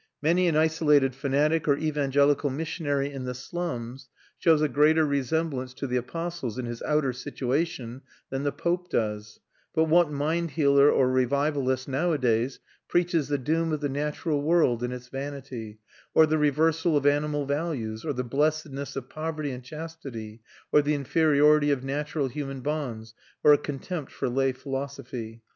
Many 0.19 0.47
an 0.47 0.55
isolated 0.55 1.13
fanatic 1.13 1.67
or 1.67 1.77
evangelical 1.77 2.49
missionary 2.49 3.11
in 3.11 3.25
the 3.25 3.35
slums 3.35 4.09
shows 4.39 4.59
a 4.63 4.67
greater 4.67 5.05
resemblance 5.05 5.75
to 5.75 5.85
the 5.85 5.97
apostles 5.97 6.57
in 6.57 6.65
his 6.65 6.81
outer 6.81 7.13
situation 7.13 8.01
than 8.31 8.41
the 8.41 8.51
pope 8.51 8.89
does; 8.89 9.39
but 9.75 9.83
what 9.83 10.09
mind 10.11 10.49
healer 10.49 10.89
or 10.89 11.07
revivalist 11.11 11.87
nowadays 11.87 12.59
preaches 12.87 13.27
the 13.27 13.37
doom 13.37 13.71
of 13.71 13.81
the 13.81 13.89
natural 13.89 14.41
world 14.41 14.81
and 14.81 14.91
its 14.91 15.07
vanity, 15.07 15.77
or 16.15 16.25
the 16.25 16.39
reversal 16.39 16.97
of 16.97 17.05
animal 17.05 17.45
values, 17.45 18.03
or 18.03 18.11
the 18.11 18.23
blessedness 18.23 18.95
of 18.95 19.07
poverty 19.07 19.51
and 19.51 19.63
chastity, 19.63 20.41
or 20.71 20.81
the 20.81 20.95
inferiority 20.95 21.69
of 21.69 21.83
natural 21.83 22.27
human 22.27 22.61
bonds, 22.61 23.13
or 23.43 23.53
a 23.53 23.57
contempt 23.59 24.11
for 24.11 24.27
lay 24.27 24.51
philosophy? 24.51 25.43